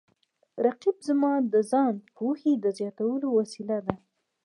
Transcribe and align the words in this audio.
رقیب 0.65 0.97
زما 1.07 1.33
د 1.53 1.55
ځان 1.71 1.93
پوهې 2.17 2.53
د 2.63 2.65
زیاتولو 2.77 3.27
وسیله 3.39 3.77
ده 3.85 3.95